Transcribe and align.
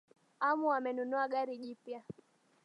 Amu 0.47 0.67
amenunua 0.77 1.31
gari 1.31 1.53
jipya 1.63 1.99